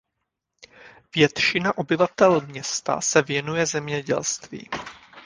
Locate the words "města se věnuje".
2.41-3.65